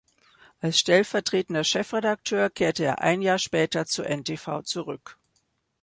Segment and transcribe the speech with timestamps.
[0.61, 5.19] Als stellvertretender Chefredakteur kehrte er ein Jahr später zu n-tv zurück.